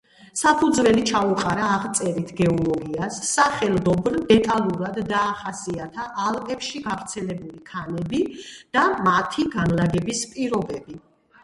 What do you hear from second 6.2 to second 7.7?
ალპებში გავრცელებული